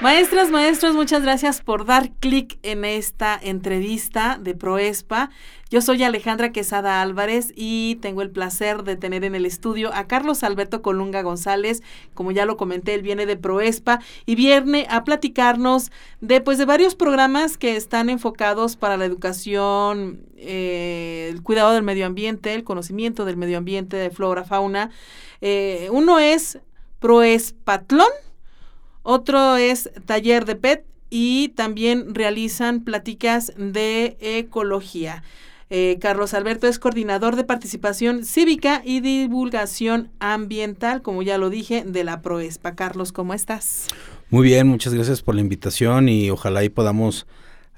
[0.00, 5.30] Maestras, maestros, muchas gracias por dar clic en esta entrevista de Proespa.
[5.70, 10.06] Yo soy Alejandra Quesada Álvarez y tengo el placer de tener en el estudio a
[10.06, 11.82] Carlos Alberto Colunga González.
[12.14, 15.90] Como ya lo comenté, él viene de Proespa y viene a platicarnos
[16.20, 21.82] de, pues, de varios programas que están enfocados para la educación, eh, el cuidado del
[21.82, 24.90] medio ambiente, el conocimiento del medio ambiente, de flora, fauna.
[25.40, 26.60] Eh, uno es
[27.00, 28.06] Proespatlón
[29.10, 35.22] otro es taller de PET y también realizan pláticas de ecología.
[35.70, 41.84] Eh, Carlos Alberto es coordinador de participación cívica y divulgación ambiental, como ya lo dije,
[41.86, 42.74] de la Proespa.
[42.74, 43.86] Carlos, ¿cómo estás?
[44.28, 47.26] Muy bien, muchas gracias por la invitación y ojalá ahí podamos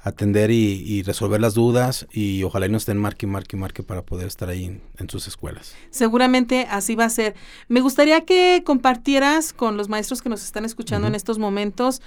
[0.03, 4.27] atender y, resolver las dudas y ojalá y no estén marque, marque, marque para poder
[4.27, 5.75] estar ahí en, sus escuelas.
[5.91, 7.35] Seguramente así va a ser.
[7.69, 12.01] Me gustaría que compartieras con los maestros que nos están escuchando en estos momentos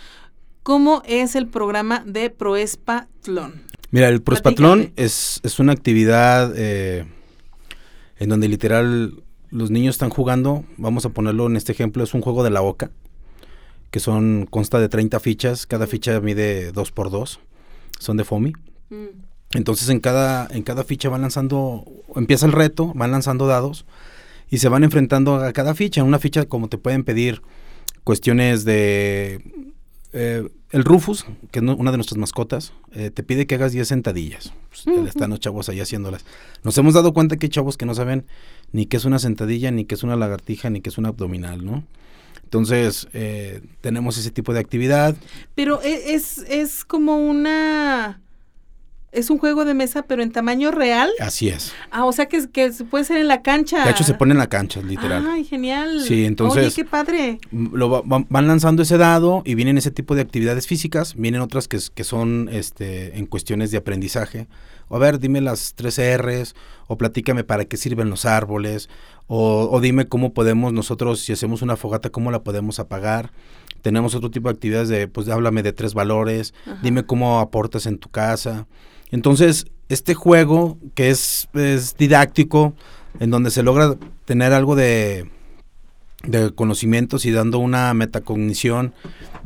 [0.63, 3.63] cómo es el programa de Proespatlón.
[3.91, 7.05] Mira, el Proespatlón es, es una actividad eh,
[8.17, 12.21] en donde literal los niños están jugando, vamos a ponerlo en este ejemplo, es un
[12.21, 12.89] juego de la oca,
[13.91, 17.39] que son consta de 30 fichas, cada ficha mide 2 por 2
[18.03, 18.53] son de FOMI.
[18.89, 18.95] Mm.
[19.53, 23.85] Entonces en cada, en cada ficha van lanzando, empieza el reto, van lanzando dados
[24.49, 26.01] y se van enfrentando a cada ficha.
[26.01, 27.41] En una ficha como te pueden pedir
[28.03, 29.41] cuestiones de...
[30.15, 33.87] Eh, el Rufus, que es una de nuestras mascotas, eh, te pide que hagas 10
[33.87, 34.53] sentadillas.
[34.69, 36.25] Pues, están los chavos ahí haciéndolas.
[36.63, 38.25] Nos hemos dado cuenta que hay chavos que no saben
[38.71, 41.63] ni qué es una sentadilla, ni qué es una lagartija, ni qué es una abdominal,
[41.63, 41.83] ¿no?
[42.53, 45.15] Entonces, eh, tenemos ese tipo de actividad.
[45.55, 48.21] Pero e, es, es como una...
[49.13, 51.11] Es un juego de mesa, pero en tamaño real.
[51.19, 51.73] Así es.
[51.91, 53.85] Ah, o sea que, que puede ser en la cancha.
[53.85, 55.25] De hecho, se pone en la cancha, literal.
[55.29, 56.01] Ay, genial.
[56.01, 56.65] Sí, entonces.
[56.65, 57.39] Oye, qué padre.
[57.51, 61.15] Lo van lanzando ese dado y vienen ese tipo de actividades físicas.
[61.15, 64.47] Vienen otras que, que son este, en cuestiones de aprendizaje.
[64.89, 66.55] O a ver, dime las tres R's,
[66.87, 68.89] o platícame para qué sirven los árboles,
[69.27, 73.31] o, dime cómo podemos nosotros, si hacemos una fogata, cómo la podemos apagar.
[73.81, 77.97] Tenemos otro tipo de actividades de, pues háblame de tres valores, dime cómo aportas en
[77.97, 78.67] tu casa.
[79.11, 82.73] Entonces, este juego que es, es didáctico,
[83.19, 85.29] en donde se logra tener algo de,
[86.23, 88.93] de conocimientos y dando una metacognición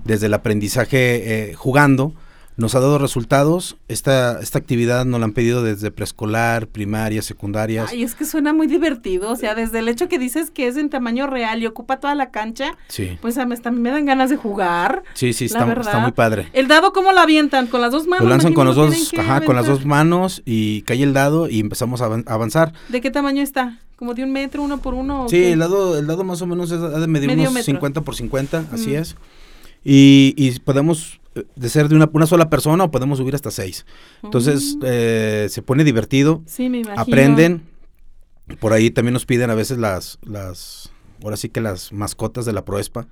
[0.04, 2.14] desde el aprendizaje eh, jugando,
[2.58, 3.78] nos ha dado resultados.
[3.88, 7.86] Esta, esta actividad nos la han pedido desde preescolar, primaria, secundaria.
[7.88, 9.32] Ay, es que suena muy divertido.
[9.32, 12.16] O sea, desde el hecho que dices que es en tamaño real y ocupa toda
[12.16, 13.18] la cancha, sí.
[13.22, 15.04] pues a mí me dan ganas de jugar.
[15.14, 16.50] Sí, sí, está, está, muy padre.
[16.54, 17.68] ¿El dado cómo lo avientan?
[17.68, 18.24] ¿Con las dos manos?
[18.24, 21.60] Lo lanzan con, los dos, ajá, con las dos manos y cae el dado y
[21.60, 22.74] empezamos a avanzar.
[22.90, 23.80] ¿De qué tamaño está?
[23.98, 25.28] ¿Como de un metro, uno por uno?
[25.30, 28.16] Sí, el dado, el dado más o menos es, ha de medir unos 50 por
[28.16, 29.16] 50, así es.
[29.84, 31.20] Y, y podemos
[31.56, 33.86] de ser de una, una sola persona o podemos subir hasta seis.
[34.24, 37.02] Entonces eh, se pone divertido, sí, me imagino.
[37.02, 37.64] aprenden.
[38.60, 40.90] Por ahí también nos piden a veces las, las,
[41.22, 43.08] ahora sí que las mascotas de la Proespa,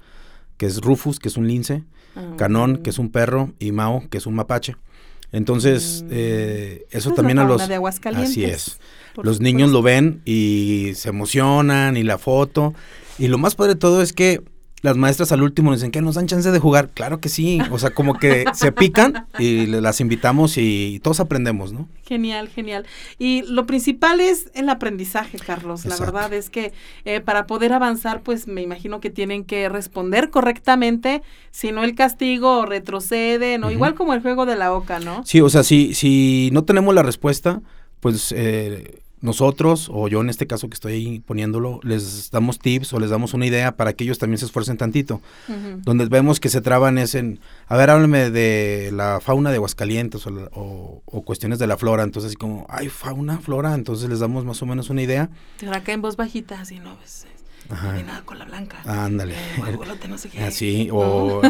[0.58, 1.84] que es Rufus, que es un lince,
[2.16, 4.78] ah, Canón, que es un perro, y Mao, que es un mapache.
[5.34, 6.10] Entonces, mm.
[6.12, 7.62] eh, eso también a los...
[7.62, 8.80] así es.
[9.22, 12.74] Los niños lo ven y se emocionan y la foto.
[13.18, 14.42] Y lo más padre de todo es que
[14.86, 16.90] las maestras al último nos dicen que nos dan chance de jugar.
[16.90, 21.74] Claro que sí, o sea, como que se pican y las invitamos y todos aprendemos,
[21.74, 21.90] ¿no?
[22.08, 22.86] Genial, genial.
[23.18, 25.86] Y lo principal es el aprendizaje, Carlos.
[25.86, 26.72] La verdad es que
[27.04, 31.96] eh, para poder avanzar, pues me imagino que tienen que responder correctamente, si no el
[31.96, 33.72] castigo retrocede, ¿no?
[33.72, 35.26] Igual como el juego de la oca, ¿no?
[35.26, 37.64] Sí, o sea, si, si no tenemos la respuesta,
[38.02, 38.32] pues...
[38.38, 43.00] Eh, nosotros, o yo en este caso que estoy ahí poniéndolo, les damos tips o
[43.00, 45.22] les damos una idea para que ellos también se esfuercen tantito.
[45.84, 50.26] Donde vemos que se traban es en, a ver, háblame de la fauna de Aguascalientes
[50.28, 52.04] o, o, cuestiones de la flora.
[52.04, 55.30] Entonces, así como, hay fauna, flora, entonces les damos más o menos una idea.
[55.58, 56.96] Te acá en voz bajita, así, ¿no?
[56.96, 57.26] Pues,
[57.70, 57.94] Ajá.
[58.04, 58.78] nada con la blanca.
[58.86, 59.34] Ándale.
[59.34, 60.40] Eh, no sé qué.
[60.44, 61.42] Así, o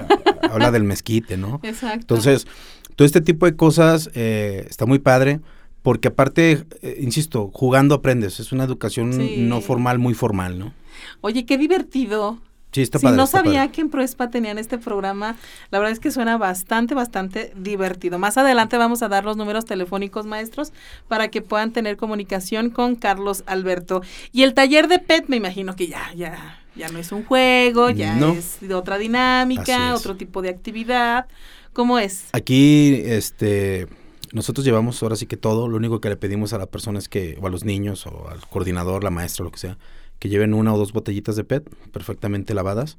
[0.49, 1.59] habla del mezquite, ¿no?
[1.63, 2.15] Exacto.
[2.15, 2.47] Entonces,
[2.95, 5.41] todo este tipo de cosas eh, está muy padre
[5.85, 10.73] porque aparte, eh, insisto, jugando aprendes, es una educación no formal, muy formal, ¿no?
[11.21, 12.39] Oye, qué divertido.
[12.71, 15.35] Sí, está si no sabía que en Proespa tenían este programa,
[15.69, 18.17] la verdad es que suena bastante, bastante divertido.
[18.17, 20.73] Más adelante vamos a dar los números telefónicos, maestros,
[21.07, 24.01] para que puedan tener comunicación con Carlos Alberto.
[24.31, 27.91] Y el taller de PET, me imagino que ya, ya, ya no es un juego,
[27.91, 31.27] ya es de otra dinámica, otro tipo de actividad.
[31.73, 32.29] ¿Cómo es?
[32.31, 33.87] Aquí, este
[34.35, 37.07] nosotros llevamos ahora sí que todo, lo único que le pedimos a la persona es
[37.07, 39.77] que, o a los niños, o al coordinador, la maestra, lo que sea,
[40.19, 42.97] que lleven una o dos botellitas de PET perfectamente lavadas,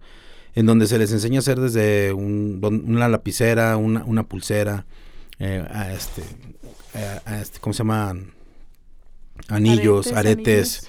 [0.54, 4.86] en donde se les enseña a hacer desde una lapicera, una, una pulsera,
[5.38, 6.22] eh, a este,
[7.26, 8.32] a, este, ¿cómo se llaman?
[9.48, 10.88] Anillos, aretes.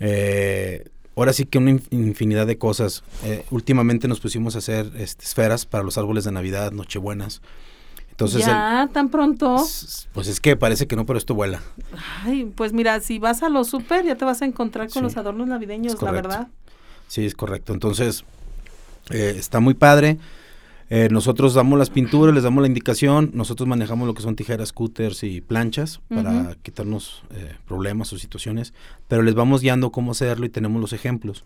[0.00, 3.04] Eh, ahora sí que una infinidad de cosas.
[3.22, 7.40] Eh, últimamente nos pusimos a hacer este, esferas para los árboles de Navidad, Nochebuenas.
[8.16, 9.56] Entonces, ya, tan pronto.
[10.14, 11.60] Pues es que parece que no, pero esto vuela.
[12.24, 15.18] Ay, pues mira, si vas a los super ya te vas a encontrar con los
[15.18, 16.48] adornos navideños, la verdad.
[17.08, 17.74] Sí, es correcto.
[17.74, 18.24] Entonces,
[19.10, 20.16] eh, está muy padre.
[20.88, 24.70] Eh, nosotros damos las pinturas, les damos la indicación, nosotros manejamos lo que son tijeras,
[24.70, 28.72] scooters y planchas para quitarnos eh, problemas o situaciones,
[29.08, 31.44] pero les vamos guiando cómo hacerlo y tenemos los ejemplos.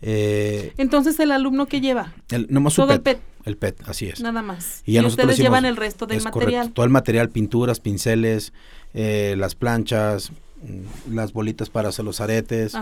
[0.00, 2.14] Eh, Entonces, ¿el alumno que lleva?
[2.30, 3.20] El, Todo el PET.
[3.46, 4.20] El PET, así es.
[4.20, 4.82] Nada más.
[4.84, 6.72] Y, ustedes llevan el resto del material.
[6.72, 8.52] todo el material, pinturas, pinceles,
[8.92, 10.32] eh, las planchas,
[10.62, 12.76] mm, las bolitas para hacer los aretes,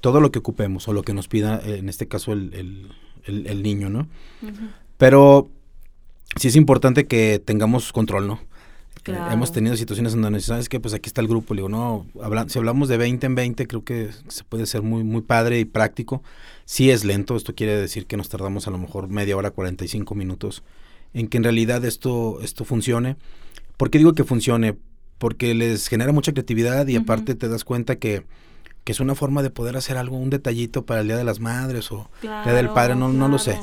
[0.00, 2.90] todo lo que ocupemos o lo que nos pida, eh, en este caso, el,
[3.26, 4.08] el, niño, ¿no?
[4.96, 5.50] Pero
[6.36, 8.40] sí es importante que tengamos control, ¿no?
[9.06, 12.06] Hemos tenido situaciones en donde sabes que pues aquí está el grupo, le digo, no,
[12.48, 15.64] si hablamos de 20 en 20, creo que se puede ser muy, muy padre y
[15.64, 16.22] práctico.
[16.64, 20.14] Sí es lento, esto quiere decir que nos tardamos a lo mejor media hora, 45
[20.14, 20.62] minutos
[21.16, 23.16] en que en realidad esto, esto funcione.
[23.76, 24.76] ¿Por qué digo que funcione?
[25.18, 28.26] Porque les genera mucha creatividad y aparte te das cuenta que,
[28.84, 31.40] que, es una forma de poder hacer algo, un detallito para el Día de las
[31.40, 33.58] Madres o el Día del Padre, no, no lo sé.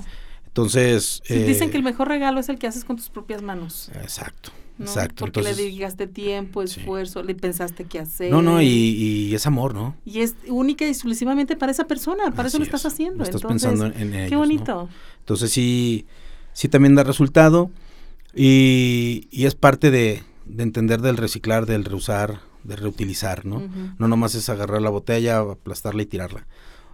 [0.48, 1.22] Entonces...
[1.28, 3.92] dicen que el mejor regalo es el que haces con tus propias manos.
[4.02, 4.52] Exacto.
[4.80, 5.26] Exacto.
[5.26, 8.32] Porque le dedicaste tiempo, esfuerzo, le pensaste qué hacer.
[8.32, 9.96] No, no, y, es amor, ¿no?
[10.06, 13.24] Y es única y exclusivamente para esa persona, para eso lo estás haciendo.
[13.24, 14.90] estás pensando en, ellos, Qué bonito.
[15.20, 16.06] Entonces sí,
[16.54, 17.70] sí también da resultado
[18.36, 20.24] y, es parte de,
[20.58, 23.62] entender del reciclar, del reusar, de reutilizar, ¿no?
[24.00, 26.48] No nomás es agarrar la botella, aplastarla y tirarla.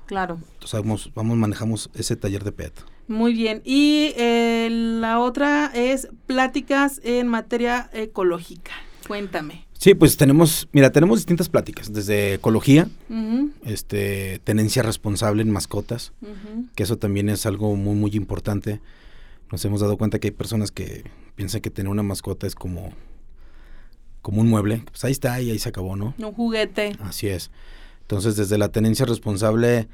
[0.06, 0.40] Claro.
[0.54, 2.74] Entonces vamos, vamos manejamos ese taller de PET.
[3.10, 3.64] Muy bien.
[3.66, 8.72] Y eh, la otra es pláticas en materia ecológica.
[9.08, 9.66] Cuéntame.
[9.74, 12.88] Sí, pues tenemos, mira, tenemos distintas pláticas, desde ecología,
[13.64, 16.12] este, tenencia responsable en mascotas,
[16.76, 18.82] que eso también es algo muy, muy importante.
[19.52, 21.06] Nos hemos dado cuenta que hay personas que
[21.36, 22.92] piensan que tener una mascota es como,
[24.22, 24.84] como un mueble.
[24.92, 26.14] Pues ahí está y ahí se acabó, ¿no?
[26.20, 26.96] Un juguete.
[27.00, 27.50] Así es.
[28.02, 29.88] Entonces, desde la tenencia responsable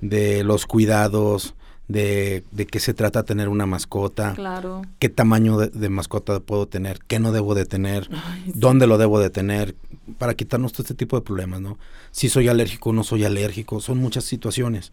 [0.00, 1.56] de los cuidados,
[1.88, 4.82] de, de qué se trata tener una mascota, claro.
[4.98, 8.08] qué tamaño de, mascota puedo tener, qué no debo de tener,
[8.46, 9.74] dónde lo debo de tener,
[10.18, 11.78] para quitarnos todo este tipo de problemas, ¿no?
[12.10, 14.92] Si soy alérgico o no soy alérgico, son muchas situaciones.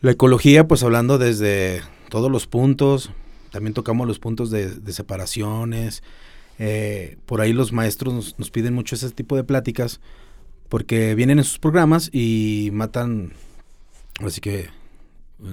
[0.00, 3.10] La ecología, pues hablando desde todos los puntos,
[3.50, 6.02] también tocamos los puntos de, separaciones,
[6.58, 10.00] eh, por ahí los maestros nos, nos piden mucho ese tipo de pláticas,
[10.68, 13.32] porque vienen en sus programas y matan,
[14.20, 14.68] así que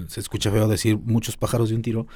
[0.08, 2.06] se escucha feo decir muchos pájaros de un tiro,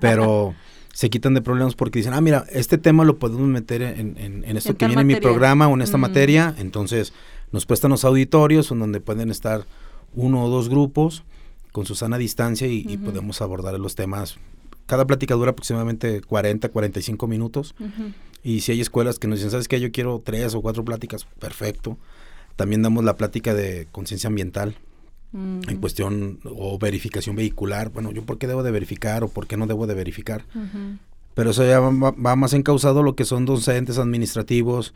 [0.00, 0.54] pero
[0.92, 4.56] se quitan de problemas porque dicen, ah, mira, este tema lo podemos meter en, en,
[4.56, 7.12] esto que viene en mi programa o en esta materia, entonces
[7.52, 9.64] nos prestan los auditorios en donde pueden estar
[10.14, 11.24] uno o dos grupos
[11.70, 14.36] con su sana distancia y, podemos abordar los temas.
[14.86, 17.74] Cada plática dura aproximadamente 40, 45 minutos.
[18.42, 19.80] Y si hay escuelas que nos dicen, ¿sabes qué?
[19.80, 21.96] Yo quiero tres o cuatro pláticas, perfecto.
[22.56, 24.76] También damos la plática de conciencia ambiental
[25.32, 27.90] en cuestión o verificación vehicular.
[27.90, 30.44] Bueno, yo por qué debo de verificar o por qué no debo de verificar.
[31.34, 34.92] Pero eso ya va, más encausado lo que son docentes administrativos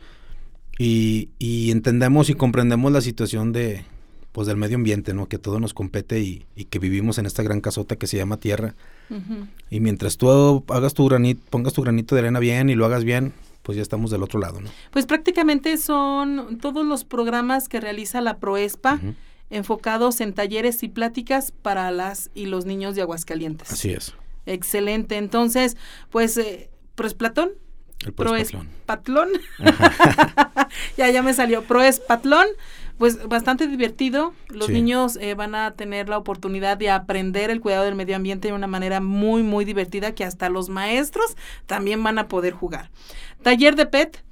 [0.77, 3.83] y, y, entendemos y comprendemos la situación de
[4.31, 5.27] pues del medio ambiente, ¿no?
[5.27, 8.37] Que todo nos compete y, y que vivimos en esta gran casota que se llama
[8.37, 8.75] tierra.
[9.71, 13.03] Y mientras tú hagas tu granito, pongas tu granito de arena bien y lo hagas
[13.03, 14.69] bien, pues ya estamos del otro lado, ¿no?
[14.91, 18.99] Pues prácticamente son todos los programas que realiza la Proespa
[19.49, 23.71] enfocados en talleres y pláticas para las y los niños de Aguascalientes.
[23.71, 24.13] Así es.
[24.45, 25.17] Excelente.
[25.17, 25.77] Entonces,
[26.09, 27.51] pues, eh, Proesplatón.
[28.05, 28.69] El Proespatlón.
[28.85, 29.29] Patlón.
[30.97, 31.63] ya, ya me salió.
[31.63, 32.47] Proespatlón
[32.97, 34.33] pues bastante divertido.
[34.49, 38.47] Los niños eh, van a tener la oportunidad de aprender el cuidado del medio ambiente
[38.47, 41.37] de una manera muy, muy divertida que hasta los maestros
[41.67, 42.89] también van a poder jugar.
[43.43, 44.23] Taller de PET.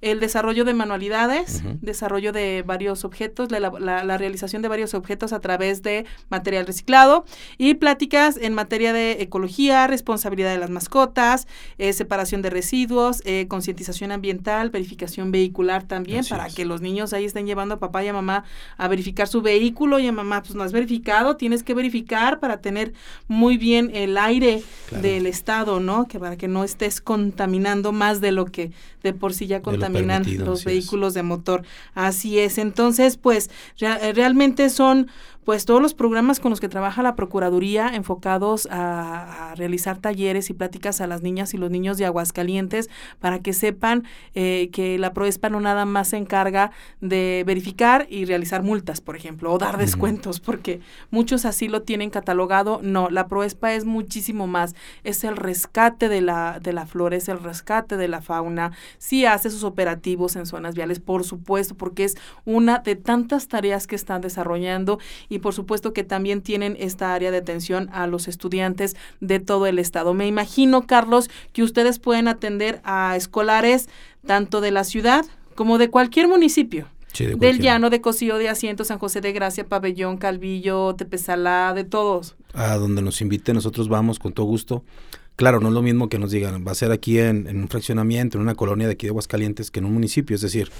[0.00, 5.40] El desarrollo de manualidades, desarrollo de varios objetos, la, la, realización de varios objetos a
[5.40, 7.24] través de material reciclado
[7.58, 11.46] y pláticas en materia de ecología, responsabilidad de las mascotas,
[11.78, 17.26] eh, separación de residuos, eh, concientización ambiental, verificación vehicular también, para que los niños ahí
[17.26, 18.44] estén llevando a papá y a mamá
[18.78, 22.60] a verificar su vehículo y a mamá, pues no has verificado, tienes que verificar para
[22.60, 22.94] tener
[23.28, 24.62] muy bien el aire
[25.02, 26.06] del estado, ¿no?
[26.06, 28.70] Que para que no estés contaminando más de lo que
[29.02, 29.62] de por sí ya
[29.92, 31.64] contaminan los vehículos de motor.
[31.94, 32.58] Así es.
[32.58, 35.08] Entonces, pues realmente son
[35.50, 40.54] pues todos los programas con los que trabaja la Procuraduría enfocados a, realizar talleres y
[40.54, 42.88] pláticas a las niñas y los niños de Aguascalientes
[43.18, 44.04] para que sepan
[44.36, 49.16] eh, que la Proespa no nada más se encarga de verificar y realizar multas, por
[49.16, 52.78] ejemplo, o dar descuentos, porque muchos así lo tienen catalogado.
[52.84, 54.76] No, la Proespa es muchísimo más.
[55.02, 58.70] Es el rescate de la, de la flora, es el rescate de la fauna.
[58.98, 63.88] Sí hace sus operativos en zonas viales, por supuesto, porque es una de tantas tareas
[63.88, 68.28] que están desarrollando y por supuesto que también tienen esta área de atención a los
[68.28, 70.14] estudiantes de todo el estado.
[70.14, 73.88] Me imagino, Carlos, que ustedes pueden atender a escolares
[74.26, 76.86] tanto de la ciudad como de cualquier municipio.
[77.38, 82.36] del llano de Cocío de Asiento, San José de Gracia, Pabellón, Calvillo, Tepezalá, de todos.
[82.54, 84.84] A donde nos invite, nosotros vamos con todo gusto.
[85.36, 87.68] Claro, no es lo mismo que nos digan, va a ser aquí en, en, un
[87.68, 90.70] fraccionamiento, en una colonia de aquí de Aguascalientes, que en un municipio, es decir,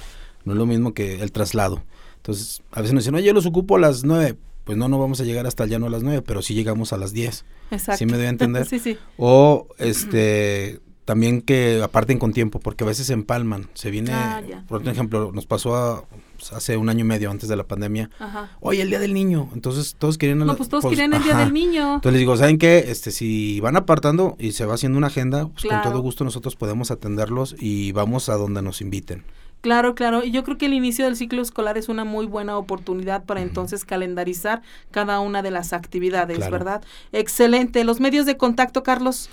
[0.44, 1.82] no es lo mismo que el traslado.
[2.16, 4.36] Entonces, a veces nos dicen, oye, yo los ocupo a las nueve.
[4.70, 6.92] Pues no, no vamos a llegar hasta el llano a las nueve, pero sí llegamos
[6.92, 7.44] a las diez.
[7.72, 7.98] Exacto.
[7.98, 8.66] ¿Sí me doy a entender?
[8.68, 8.96] sí, sí.
[9.16, 13.68] O, este, también que aparten con tiempo, porque a veces se empalman.
[13.74, 17.56] Se viene, ah, por ejemplo, nos pasó pues, hace un año y medio antes de
[17.56, 18.10] la pandemia.
[18.20, 18.56] Ajá.
[18.60, 19.50] Oye, el día del niño.
[19.54, 20.38] Entonces todos querían.
[20.38, 21.96] No, pues todos pues, querían el día del niño.
[21.96, 22.84] Entonces les digo, ¿saben qué?
[22.86, 26.54] Este, si van apartando y se va haciendo una agenda, pues con todo gusto nosotros
[26.54, 29.24] podemos atenderlos y vamos a donde nos inviten.
[29.60, 30.24] Claro, claro.
[30.24, 33.42] Y yo creo que el inicio del ciclo escolar es una muy buena oportunidad para
[33.42, 36.82] entonces calendarizar cada una de las actividades, ¿verdad?
[37.12, 37.84] Excelente.
[37.84, 39.28] Los medios de contacto, Carlos.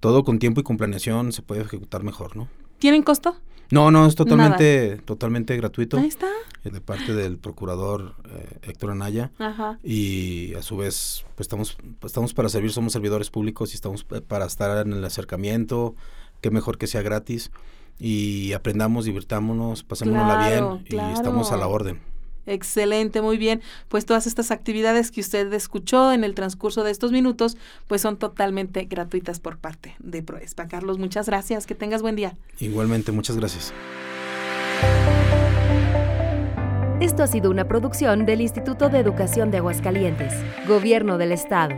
[0.00, 2.48] todo con tiempo y con planeación se puede ejecutar mejor, ¿no?
[2.78, 3.36] ¿Tienen costo?
[3.70, 5.98] No, no, es totalmente, totalmente gratuito.
[5.98, 6.28] Ahí está.
[6.64, 9.32] Eh, de parte del procurador eh, Héctor Anaya.
[9.38, 9.78] Ajá.
[9.84, 14.04] Y a su vez, pues estamos, pues estamos para servir, somos servidores públicos y estamos
[14.04, 15.94] para estar en el acercamiento.
[16.40, 17.50] Qué mejor que sea gratis.
[17.98, 22.00] Y aprendamos, divirtámonos, pasémonosla bien y estamos a la orden.
[22.46, 23.60] Excelente, muy bien.
[23.88, 28.16] Pues todas estas actividades que usted escuchó en el transcurso de estos minutos, pues son
[28.16, 30.68] totalmente gratuitas por parte de Proespa.
[30.68, 31.66] Carlos, muchas gracias.
[31.66, 32.36] Que tengas buen día.
[32.58, 33.72] Igualmente, muchas gracias.
[37.00, 40.32] Esto ha sido una producción del Instituto de Educación de Aguascalientes,
[40.66, 41.76] Gobierno del Estado.